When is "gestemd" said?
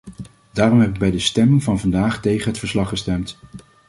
2.89-3.37